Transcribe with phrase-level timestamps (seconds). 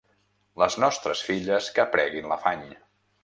[0.61, 2.65] Les nostres filles que preguin l’afany.